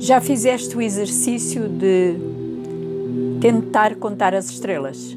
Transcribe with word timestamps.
Já 0.00 0.20
fizeste 0.20 0.76
o 0.76 0.80
exercício 0.80 1.68
de 1.68 2.14
tentar 3.40 3.96
contar 3.96 4.32
as 4.32 4.48
estrelas? 4.48 5.16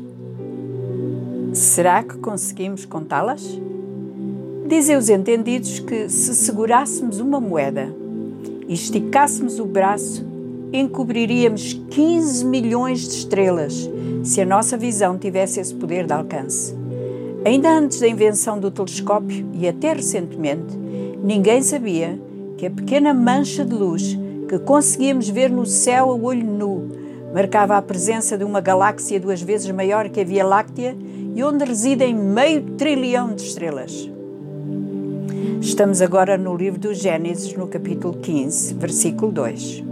Será 1.54 2.02
que 2.04 2.18
conseguimos 2.18 2.84
contá-las? 2.84 3.58
Dizem 4.68 4.98
os 4.98 5.08
entendidos 5.08 5.80
que 5.80 6.10
se 6.10 6.34
segurássemos 6.34 7.20
uma 7.20 7.40
moeda 7.40 7.94
e 8.68 8.74
esticássemos 8.74 9.60
o 9.60 9.66
braço, 9.66 10.26
encobriríamos 10.74 11.80
15 11.92 12.44
milhões 12.44 13.02
de 13.02 13.14
estrelas 13.14 13.90
se 14.24 14.42
a 14.42 14.46
nossa 14.46 14.76
visão 14.76 15.18
tivesse 15.18 15.60
esse 15.60 15.76
poder 15.76 16.08
de 16.08 16.14
alcance. 16.14 16.76
Ainda 17.46 17.72
antes 17.72 18.00
da 18.00 18.08
invenção 18.08 18.60
do 18.60 18.72
telescópio 18.72 19.48
e 19.54 19.68
até 19.68 19.94
recentemente, 19.94 20.76
ninguém 21.24 21.62
sabia 21.62 22.20
que 22.62 22.68
a 22.68 22.70
pequena 22.70 23.12
mancha 23.12 23.66
de 23.66 23.74
luz 23.74 24.16
que 24.48 24.60
conseguíamos 24.60 25.28
ver 25.28 25.50
no 25.50 25.66
céu 25.66 26.12
a 26.12 26.14
olho 26.14 26.46
nu 26.46 26.92
marcava 27.34 27.76
a 27.76 27.82
presença 27.82 28.38
de 28.38 28.44
uma 28.44 28.62
galáxia 28.62 29.20
duas 29.20 29.42
vezes 29.42 29.72
maior 29.72 30.08
que 30.10 30.22
a 30.22 30.24
Via 30.24 30.46
Láctea 30.46 30.96
e 31.36 31.44
onde 31.44 31.66
residem 31.66 32.14
meio 32.14 32.62
trilhão 32.78 33.34
de 33.34 33.42
estrelas. 33.42 34.08
Estamos 35.60 36.04
agora 36.04 36.38
no 36.38 36.56
livro 36.56 36.80
do 36.80 36.94
Gênesis, 36.94 37.52
no 37.56 37.66
capítulo 37.66 38.14
15, 38.14 38.76
versículo 38.76 39.32
2. 39.32 39.84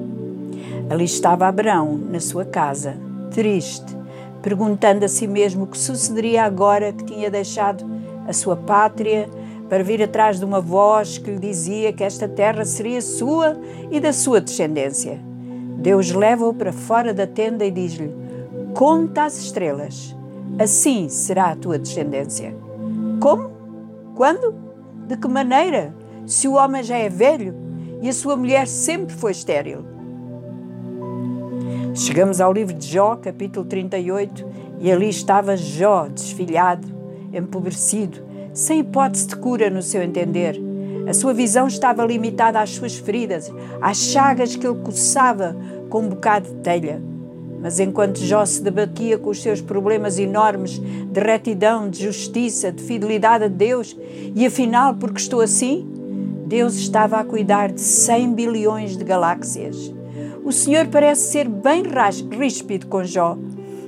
Ali 0.91 1.05
estava 1.05 1.47
Abraão, 1.47 1.97
na 1.97 2.19
sua 2.19 2.45
casa, 2.45 2.95
triste, 3.31 3.97
perguntando 4.43 5.03
a 5.03 5.07
si 5.07 5.25
mesmo 5.25 5.63
o 5.63 5.67
que 5.67 5.77
sucederia 5.79 6.43
agora 6.43 6.93
que 6.93 7.03
tinha 7.03 7.31
deixado 7.31 7.83
a 8.27 8.31
sua 8.31 8.55
pátria 8.55 9.27
para 9.69 9.83
vir 9.83 10.01
atrás 10.01 10.39
de 10.39 10.45
uma 10.45 10.59
voz 10.59 11.19
que 11.19 11.29
lhe 11.29 11.39
dizia 11.39 11.93
que 11.93 12.03
esta 12.03 12.27
terra 12.27 12.65
seria 12.65 13.01
sua 13.01 13.55
e 13.91 13.99
da 13.99 14.11
sua 14.11 14.41
descendência. 14.41 15.19
Deus 15.77 16.11
leva-o 16.11 16.53
para 16.53 16.73
fora 16.73 17.13
da 17.13 17.27
tenda 17.27 17.63
e 17.63 17.71
diz-lhe: 17.71 18.11
Conta 18.73 19.25
as 19.25 19.37
estrelas, 19.37 20.15
assim 20.57 21.07
será 21.07 21.51
a 21.51 21.55
tua 21.55 21.77
descendência. 21.77 22.55
Como? 23.21 23.51
Quando? 24.15 24.55
De 25.07 25.15
que 25.15 25.27
maneira? 25.27 25.93
Se 26.25 26.47
o 26.47 26.53
homem 26.53 26.83
já 26.83 26.97
é 26.97 27.09
velho 27.09 27.55
e 28.01 28.09
a 28.09 28.13
sua 28.13 28.35
mulher 28.35 28.67
sempre 28.67 29.15
foi 29.15 29.31
estéril. 29.31 29.85
Chegamos 31.93 32.39
ao 32.39 32.53
livro 32.53 32.73
de 32.73 32.87
Jó, 32.87 33.15
capítulo 33.15 33.65
38, 33.65 34.45
e 34.79 34.91
ali 34.91 35.09
estava 35.09 35.57
Jó, 35.57 36.07
desfilhado, 36.07 36.87
empobrecido, 37.33 38.28
sem 38.59 38.79
hipótese 38.79 39.27
de 39.27 39.37
cura 39.37 39.69
no 39.69 39.81
seu 39.81 40.03
entender. 40.03 40.59
A 41.07 41.13
sua 41.13 41.33
visão 41.33 41.65
estava 41.65 42.05
limitada 42.05 42.59
às 42.59 42.71
suas 42.71 42.97
feridas, 42.97 43.51
às 43.81 43.97
chagas 43.97 44.55
que 44.55 44.67
ele 44.67 44.79
coçava 44.79 45.55
com 45.89 46.01
um 46.01 46.09
bocado 46.09 46.49
de 46.49 46.55
telha. 46.55 47.01
Mas 47.61 47.79
enquanto 47.79 48.19
Jó 48.19 48.45
se 48.45 48.61
debatia 48.61 49.17
com 49.17 49.29
os 49.29 49.41
seus 49.41 49.61
problemas 49.61 50.19
enormes 50.19 50.77
de 50.77 51.19
retidão, 51.19 51.89
de 51.89 52.03
justiça, 52.03 52.71
de 52.71 52.83
fidelidade 52.83 53.45
a 53.45 53.47
Deus, 53.47 53.97
e 54.35 54.45
afinal, 54.45 54.93
porque 54.95 55.19
estou 55.19 55.41
assim? 55.41 55.89
Deus 56.45 56.75
estava 56.75 57.17
a 57.17 57.23
cuidar 57.23 57.71
de 57.71 57.81
100 57.81 58.33
bilhões 58.33 58.97
de 58.97 59.03
galáxias. 59.03 59.93
O 60.43 60.51
Senhor 60.51 60.87
parece 60.87 61.31
ser 61.31 61.47
bem 61.47 61.83
ríspido 62.29 62.87
com 62.87 63.03
Jó, 63.03 63.37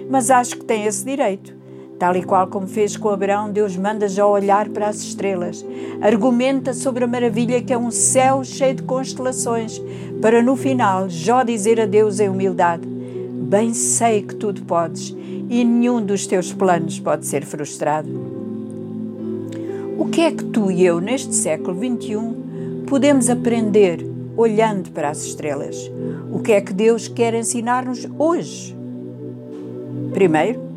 mas 0.10 0.32
acho 0.32 0.58
que 0.58 0.66
tem 0.66 0.86
esse 0.86 1.06
direito. 1.06 1.61
Tal 2.02 2.16
e 2.16 2.24
qual 2.24 2.48
como 2.48 2.66
fez 2.66 2.98
com 2.98 3.10
Abraão, 3.10 3.52
Deus 3.52 3.78
manda 3.78 4.10
Jó 4.10 4.28
olhar 4.32 4.68
para 4.70 4.88
as 4.88 4.96
estrelas, 4.96 5.64
argumenta 6.02 6.74
sobre 6.74 7.04
a 7.04 7.08
maravilha 7.08 7.62
que 7.62 7.72
é 7.72 7.78
um 7.78 7.92
céu 7.92 8.44
cheio 8.44 8.74
de 8.74 8.82
constelações, 8.82 9.80
para 10.20 10.42
no 10.42 10.56
final 10.56 11.08
Jó 11.08 11.44
dizer 11.44 11.80
a 11.80 11.86
Deus 11.86 12.20
em 12.20 12.28
humildade: 12.28 12.88
Bem 12.88 13.76
sei 13.76 14.24
que 14.24 14.34
tudo 14.34 14.64
podes 14.64 15.16
e 15.48 15.64
nenhum 15.64 16.04
dos 16.04 16.26
teus 16.26 16.52
planos 16.52 17.00
pode 17.00 17.28
ser 17.28 17.46
frustrado. 17.46 18.10
O 19.96 20.08
que 20.08 20.22
é 20.22 20.32
que 20.32 20.46
tu 20.46 20.72
e 20.72 20.84
eu, 20.84 21.00
neste 21.00 21.36
século 21.36 21.78
XXI, 21.78 22.18
podemos 22.88 23.30
aprender 23.30 24.04
olhando 24.36 24.90
para 24.90 25.12
as 25.12 25.24
estrelas? 25.24 25.78
O 26.32 26.40
que 26.40 26.52
é 26.52 26.62
que 26.62 26.74
Deus 26.74 27.08
quer 27.08 27.36
ensinar-nos 27.36 28.08
hoje? 28.18 28.76
Primeiro, 30.12 30.71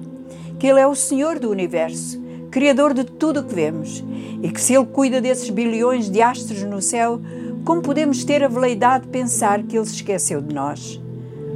que 0.59 0.67
Ele 0.67 0.81
é 0.81 0.87
o 0.87 0.95
Senhor 0.95 1.39
do 1.39 1.51
universo, 1.51 2.23
Criador 2.51 2.95
de 2.95 3.05
tudo 3.05 3.41
o 3.41 3.45
que 3.45 3.55
vemos, 3.55 4.05
e 4.43 4.49
que 4.49 4.61
se 4.61 4.75
Ele 4.75 4.87
cuida 4.87 5.21
desses 5.21 5.51
bilhões 5.51 6.09
de 6.09 6.23
astros 6.23 6.63
no 6.63 6.81
céu, 6.81 7.21
como 7.65 7.83
podemos 7.83 8.25
ter 8.25 8.45
a 8.45 8.49
veleidade 8.49 9.05
de 9.05 9.11
pensar 9.11 9.63
que 9.63 9.77
Ele 9.77 9.87
se 9.87 9.95
esqueceu 9.95 10.41
de 10.41 10.55
nós? 10.55 11.01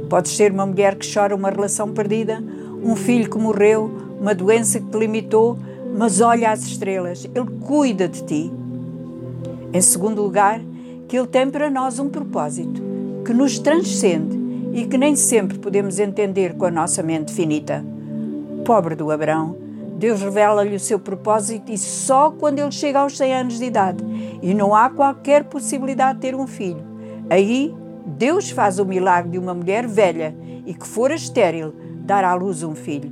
Podes 0.09 0.35
ser 0.35 0.51
uma 0.51 0.65
mulher 0.65 0.95
que 0.95 1.11
chora 1.11 1.35
uma 1.35 1.49
relação 1.49 1.93
perdida, 1.93 2.43
um 2.83 2.95
filho 2.95 3.29
que 3.29 3.37
morreu, 3.37 3.91
uma 4.19 4.33
doença 4.33 4.79
que 4.79 4.87
te 4.87 4.97
limitou, 4.97 5.57
mas 5.97 6.19
olha 6.19 6.51
as 6.51 6.63
estrelas, 6.63 7.25
Ele 7.33 7.49
cuida 7.61 8.07
de 8.07 8.23
ti. 8.23 8.51
Em 9.71 9.81
segundo 9.81 10.21
lugar, 10.21 10.59
que 11.07 11.17
Ele 11.17 11.27
tem 11.27 11.49
para 11.49 11.69
nós 11.69 11.99
um 11.99 12.09
propósito 12.09 12.81
que 13.23 13.33
nos 13.33 13.59
transcende 13.59 14.37
e 14.73 14.85
que 14.85 14.97
nem 14.97 15.15
sempre 15.15 15.57
podemos 15.59 15.99
entender 15.99 16.55
com 16.55 16.65
a 16.65 16.71
nossa 16.71 17.03
mente 17.03 17.31
finita. 17.31 17.85
Pobre 18.69 18.93
do 18.93 19.09
Abraão, 19.09 19.57
Deus 19.97 20.21
revela-lhe 20.21 20.75
o 20.75 20.79
seu 20.79 20.99
propósito 20.99 21.71
e 21.71 21.77
só 21.79 22.29
quando 22.29 22.59
ele 22.59 22.71
chega 22.71 22.99
aos 22.99 23.17
100 23.17 23.33
anos 23.33 23.57
de 23.57 23.65
idade 23.65 24.05
e 24.43 24.53
não 24.53 24.75
há 24.75 24.91
qualquer 24.91 25.45
possibilidade 25.45 26.19
de 26.19 26.21
ter 26.21 26.35
um 26.35 26.45
filho. 26.45 26.85
Aí 27.31 27.75
Deus 28.05 28.51
faz 28.51 28.77
o 28.77 28.85
milagre 28.85 29.31
de 29.31 29.39
uma 29.39 29.55
mulher 29.55 29.87
velha 29.87 30.35
e 30.67 30.75
que 30.75 30.85
fora 30.85 31.15
estéril 31.15 31.73
dar 32.01 32.23
à 32.23 32.35
luz 32.35 32.61
um 32.61 32.75
filho. 32.75 33.11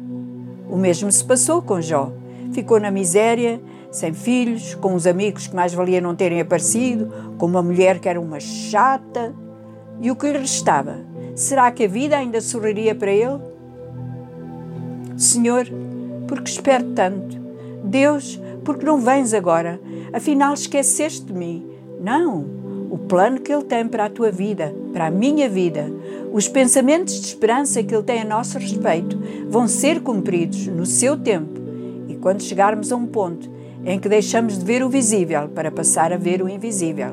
O 0.70 0.78
mesmo 0.78 1.12
se 1.12 1.26
passou 1.26 1.60
com 1.60 1.82
Jó. 1.82 2.14
Ficou 2.52 2.80
na 2.80 2.92
miséria, 2.92 3.60
sem 3.90 4.14
filhos, 4.14 4.76
com 4.76 4.94
os 4.94 5.08
amigos 5.08 5.48
que 5.48 5.56
mais 5.56 5.74
valia 5.74 6.00
não 6.00 6.16
terem 6.16 6.40
aparecido, 6.40 7.12
com 7.40 7.48
uma 7.48 7.64
mulher 7.64 7.98
que 7.98 8.08
era 8.08 8.22
uma 8.22 8.40
chata. 8.40 9.34
E 10.00 10.12
o 10.12 10.16
que 10.16 10.32
lhe 10.32 10.38
restava? 10.38 10.98
Será 11.34 11.72
que 11.72 11.86
a 11.86 11.88
vida 11.88 12.16
ainda 12.16 12.42
sorriria 12.42 12.94
para 12.94 13.10
ele? 13.10 13.57
Senhor, 15.18 15.68
porque 16.28 16.52
espero 16.52 16.86
tanto. 16.94 17.38
Deus, 17.84 18.40
porque 18.64 18.86
não 18.86 19.02
vens 19.02 19.34
agora? 19.34 19.80
Afinal, 20.14 20.54
esqueceste 20.54 21.26
de 21.26 21.34
mim. 21.34 21.66
Não, 22.00 22.46
o 22.92 22.98
plano 22.98 23.40
que 23.42 23.52
Ele 23.52 23.64
tem 23.64 23.88
para 23.88 24.06
a 24.06 24.10
tua 24.10 24.32
vida, 24.32 24.74
para 24.94 25.08
a 25.08 25.12
minha 25.12 25.50
vida, 25.50 25.92
os 26.32 26.48
pensamentos 26.48 27.20
de 27.20 27.28
esperança 27.28 27.82
que 27.82 27.94
Ele 27.94 28.04
tem 28.04 28.22
a 28.22 28.26
nosso 28.26 28.58
respeito 28.60 29.18
vão 29.50 29.68
ser 29.68 30.02
cumpridos 30.02 30.68
no 30.68 30.86
seu 30.86 31.18
tempo. 31.18 31.60
E 32.08 32.16
quando 32.16 32.44
chegarmos 32.44 32.92
a 32.92 32.96
um 32.96 33.08
ponto 33.08 33.50
em 33.84 34.00
que 34.00 34.10
deixamos 34.10 34.58
de 34.58 34.66
ver 34.66 34.84
o 34.84 34.90
visível 34.90 35.48
para 35.50 35.72
passar 35.72 36.14
a 36.14 36.18
ver 36.18 36.42
o 36.42 36.50
invisível. 36.50 37.10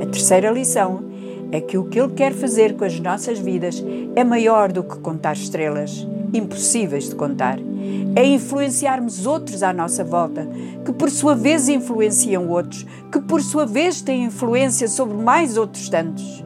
A 0.00 0.06
terceira 0.06 0.50
lição 0.50 1.04
é 1.50 1.60
que 1.60 1.76
o 1.76 1.84
que 1.84 1.98
Ele 1.98 2.12
quer 2.12 2.32
fazer 2.32 2.76
com 2.76 2.84
as 2.84 2.98
nossas 3.00 3.38
vidas 3.38 3.84
é 4.14 4.22
maior 4.22 4.70
do 4.70 4.82
que 4.82 4.98
contar 4.98 5.32
estrelas, 5.32 6.06
impossíveis 6.32 7.08
de 7.08 7.14
contar. 7.14 7.58
É 8.14 8.24
influenciarmos 8.24 9.26
outros 9.26 9.62
à 9.62 9.72
nossa 9.72 10.04
volta, 10.04 10.48
que 10.84 10.92
por 10.92 11.10
sua 11.10 11.34
vez 11.34 11.68
influenciam 11.68 12.48
outros, 12.48 12.86
que 13.10 13.20
por 13.20 13.42
sua 13.42 13.64
vez 13.66 14.00
têm 14.00 14.24
influência 14.24 14.88
sobre 14.88 15.16
mais 15.16 15.56
outros 15.56 15.88
tantos. 15.88 16.44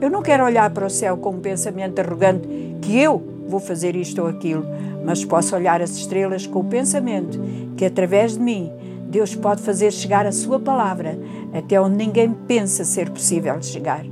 Eu 0.00 0.10
não 0.10 0.22
quero 0.22 0.44
olhar 0.44 0.70
para 0.70 0.86
o 0.86 0.90
céu 0.90 1.16
com 1.16 1.30
um 1.30 1.40
pensamento 1.40 1.98
arrogante 1.98 2.48
que 2.80 2.98
eu 2.98 3.22
vou 3.46 3.60
fazer 3.60 3.96
isto 3.96 4.22
ou 4.22 4.28
aquilo, 4.28 4.64
mas 5.04 5.24
posso 5.24 5.54
olhar 5.54 5.82
as 5.82 5.90
estrelas 5.96 6.46
com 6.46 6.60
o 6.60 6.64
pensamento 6.64 7.38
que 7.76 7.84
através 7.84 8.34
de 8.34 8.40
mim 8.40 8.70
Deus 9.08 9.34
pode 9.34 9.60
fazer 9.60 9.92
chegar 9.92 10.24
a 10.24 10.32
sua 10.32 10.60
palavra 10.60 11.18
até 11.52 11.80
onde 11.80 11.96
ninguém 11.96 12.32
pensa 12.32 12.84
ser 12.84 13.10
possível 13.10 13.60
chegar. 13.60 14.04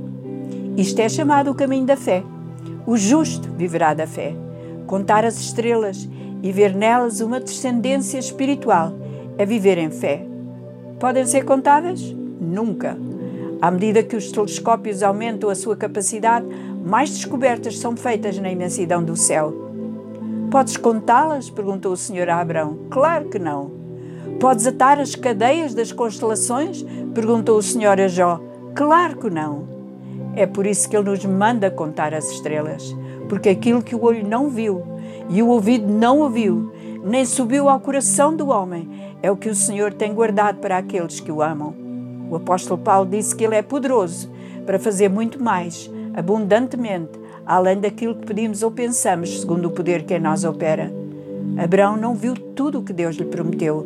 Isto 0.75 0.99
é 0.99 1.09
chamado 1.09 1.49
o 1.49 1.55
caminho 1.55 1.85
da 1.85 1.95
fé. 1.95 2.23
O 2.85 2.97
justo 2.97 3.49
viverá 3.57 3.93
da 3.93 4.05
fé. 4.05 4.33
Contar 4.89 5.23
as 5.23 5.39
estrelas 5.39 6.09
e 6.41 6.51
ver 6.51 6.73
nelas 6.73 7.21
uma 7.21 7.39
descendência 7.39 8.17
espiritual 8.17 8.91
é 9.37 9.45
viver 9.45 9.77
em 9.77 9.91
fé. 9.91 10.25
Podem 10.99 11.27
ser 11.27 11.45
contadas? 11.45 12.01
Nunca. 12.41 12.97
À 13.61 13.69
medida 13.69 14.01
que 14.01 14.15
os 14.15 14.31
telescópios 14.31 15.03
aumentam 15.03 15.47
a 15.47 15.53
sua 15.53 15.75
capacidade, 15.75 16.47
mais 16.83 17.11
descobertas 17.11 17.77
são 17.77 17.95
feitas 17.95 18.39
na 18.39 18.51
imensidão 18.51 19.03
do 19.03 19.15
céu. 19.15 19.53
Podes 20.49 20.75
contá-las? 20.75 21.51
perguntou 21.51 21.93
o 21.93 21.97
Senhor 21.97 22.27
a 22.27 22.39
Abraão. 22.39 22.79
Claro 22.89 23.29
que 23.29 23.37
não. 23.37 23.69
Podes 24.39 24.65
atar 24.65 24.99
as 24.99 25.13
cadeias 25.13 25.75
das 25.75 25.91
constelações? 25.91 26.83
perguntou 27.13 27.59
o 27.59 27.61
Senhor 27.61 27.99
a 28.01 28.07
Jó. 28.07 28.41
Claro 28.73 29.17
que 29.17 29.29
não. 29.29 29.67
É 30.35 30.47
por 30.47 30.65
isso 30.65 30.89
que 30.89 30.97
Ele 30.97 31.11
nos 31.11 31.23
manda 31.25 31.69
contar 31.69 32.11
as 32.11 32.31
estrelas, 32.31 32.95
porque 33.29 33.47
aquilo 33.47 33.83
que 33.83 33.95
o 33.95 34.03
olho 34.03 34.27
não 34.27 34.49
viu 34.49 34.83
e 35.29 35.41
o 35.41 35.47
ouvido 35.47 35.87
não 35.87 36.19
ouviu, 36.19 36.73
nem 37.05 37.23
subiu 37.23 37.69
ao 37.69 37.79
coração 37.79 38.35
do 38.35 38.49
homem, 38.49 38.89
é 39.21 39.31
o 39.31 39.37
que 39.37 39.47
o 39.47 39.55
Senhor 39.55 39.93
tem 39.93 40.13
guardado 40.13 40.57
para 40.57 40.77
aqueles 40.77 41.19
que 41.19 41.31
o 41.31 41.41
amam. 41.41 41.73
O 42.29 42.35
apóstolo 42.35 42.81
Paulo 42.81 43.09
disse 43.09 43.35
que 43.35 43.43
ele 43.43 43.55
é 43.55 43.61
poderoso 43.61 44.29
para 44.65 44.79
fazer 44.79 45.09
muito 45.09 45.41
mais, 45.41 45.89
abundantemente, 46.13 47.11
além 47.45 47.79
daquilo 47.79 48.15
que 48.15 48.25
pedimos 48.25 48.63
ou 48.63 48.71
pensamos, 48.71 49.39
segundo 49.39 49.67
o 49.67 49.71
poder 49.71 50.03
que 50.03 50.15
em 50.15 50.19
nós 50.19 50.43
opera. 50.43 50.91
Abraão 51.57 51.95
não 51.95 52.15
viu 52.15 52.33
tudo 52.33 52.79
o 52.79 52.83
que 52.83 52.93
Deus 52.93 53.15
lhe 53.15 53.25
prometeu. 53.25 53.85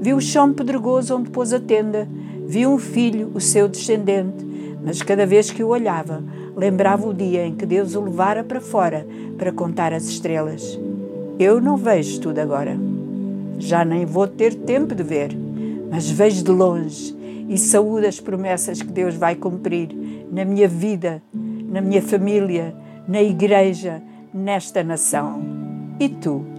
Viu 0.00 0.16
o 0.16 0.20
chão 0.20 0.52
pedregoso 0.52 1.16
onde 1.16 1.30
pôs 1.30 1.52
a 1.52 1.60
tenda, 1.60 2.08
viu 2.46 2.70
um 2.70 2.78
filho, 2.78 3.30
o 3.34 3.40
seu 3.40 3.68
descendente, 3.68 4.44
mas 4.84 5.02
cada 5.02 5.26
vez 5.26 5.50
que 5.50 5.64
o 5.64 5.68
olhava, 5.68 6.22
lembrava 6.56 7.06
o 7.08 7.14
dia 7.14 7.46
em 7.46 7.54
que 7.54 7.66
Deus 7.66 7.94
o 7.94 8.00
levara 8.00 8.44
para 8.44 8.60
fora 8.60 9.06
para 9.36 9.52
contar 9.52 9.92
as 9.92 10.04
estrelas. 10.04 10.78
Eu 11.38 11.60
não 11.60 11.76
vejo 11.76 12.20
tudo 12.20 12.38
agora. 12.38 12.76
Já 13.58 13.84
nem 13.84 14.04
vou 14.04 14.26
ter 14.26 14.54
tempo 14.54 14.94
de 14.94 15.02
ver, 15.02 15.36
mas 15.90 16.08
vejo 16.08 16.44
de 16.44 16.50
longe 16.50 17.16
e 17.48 17.58
saúdo 17.58 18.06
as 18.06 18.20
promessas 18.20 18.80
que 18.80 18.92
Deus 18.92 19.14
vai 19.14 19.34
cumprir 19.34 19.88
na 20.30 20.44
minha 20.44 20.66
vida, 20.66 21.22
na 21.32 21.80
minha 21.80 22.02
família, 22.02 22.74
na 23.06 23.22
igreja, 23.22 24.02
nesta 24.32 24.82
nação. 24.82 25.42
E 26.00 26.08
tu? 26.08 26.53